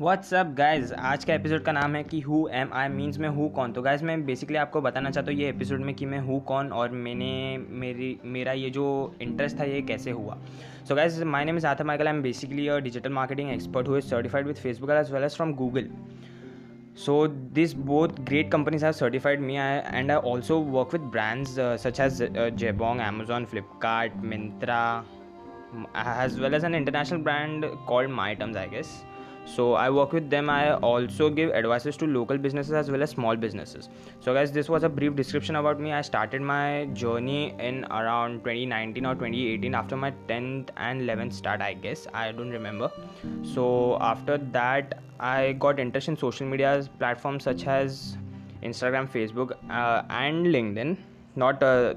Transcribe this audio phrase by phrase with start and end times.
[0.00, 3.48] WhatsApp guys आज का episode का नाम है कि हु एम आई मीन्स मैं हु
[3.48, 3.72] कौन?
[3.72, 6.72] तो गाइज़ मैं बेसिकली आपको बताना चाहता हूँ ये एपिसोड में कि मैं हु कौन
[6.72, 8.86] और मैंने मेरी मेरा ये जो
[9.22, 10.38] इंटरेस्ट था ये कैसे हुआ?
[10.88, 13.96] So guys my name is आथा Michael I am basically a digital marketing expert who
[13.96, 15.90] is certified with Facebook as well as from Google
[17.04, 21.54] so this both great companies have certified me I and I also work with brands
[21.58, 24.82] such such Jabong uh, Flipkart Myntra
[25.74, 28.98] flipkart well as an international brand called my called I guess.
[29.56, 30.48] So i work with them.
[30.50, 33.88] I also give advices to local businesses as well as small businesses.
[34.20, 35.92] So guys this was a brief description about me.
[35.92, 41.60] I started my journey in around 2019 or 2018 after my 10th and 11th start
[41.60, 42.06] i guess.
[42.14, 42.90] I don't remember.
[43.42, 48.16] So after that i got interest in social media platforms such as
[48.62, 50.96] instagram facebook uh, and linkedin.
[51.36, 51.94] Not uh,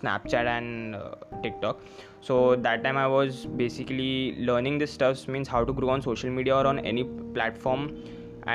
[0.00, 1.80] snapchat and uh, tiktok
[2.20, 6.30] so that time i was basically learning this stuff means how to grow on social
[6.30, 7.04] media or on any
[7.38, 7.88] platform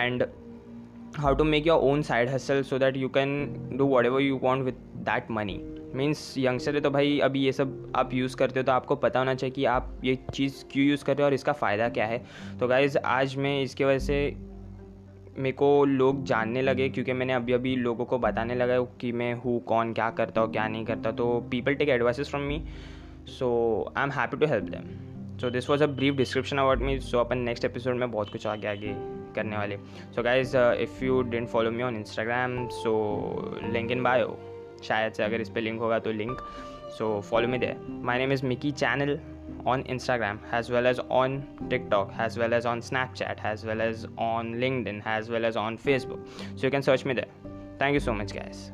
[0.03, 0.27] and
[1.15, 4.63] how to make your own side hustle so that you can do whatever you want
[4.63, 5.59] with that money
[5.95, 9.19] means youngster है तो भाई अभी ये सब आप use करते हो तो आपको पता
[9.19, 12.05] होना चाहिए कि आप ये चीज़ क्यों यूज़ कर रहे हो और इसका फ़ायदा क्या
[12.05, 12.21] है
[12.59, 14.19] तो गाइज़ आज मैं इसके वजह से
[15.39, 19.33] मेरे को लोग जानने लगे, क्योंकि मैंने अभी अभी लोगों को बताने लगा कि मैं
[19.35, 22.61] हूँ, कौन, क्या करता हूँ, क्या नहीं करता। तो people take advices from me
[23.29, 23.47] so
[23.97, 27.19] I am happy to help them so this was a brief description about me so
[27.19, 28.93] upon next episode में बहुत कुछ आगे आगे
[29.35, 29.77] करने वाले।
[30.15, 32.91] So guys if you don't follow me on Instagram so
[33.73, 34.37] link in bio
[34.83, 36.41] शायद से अगर इस पर लिंक होगा तो link
[36.97, 39.19] so follow me there my name is Mickey channel
[39.69, 44.05] on Instagram as well as on TikTok as well as on Snapchat as well as
[44.17, 46.19] on LinkedIn as well as on Facebook.
[46.55, 47.31] So you can search me there.
[47.77, 48.71] Thank you so much, guys.